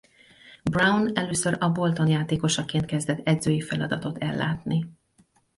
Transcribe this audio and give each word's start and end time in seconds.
Brown 0.63 1.15
először 1.17 1.57
a 1.59 1.69
Bolton 1.71 2.07
játékosaként 2.07 2.85
kezdett 2.85 3.27
edzői 3.27 3.61
feladatot 3.61 4.17
ellátni. 4.17 4.87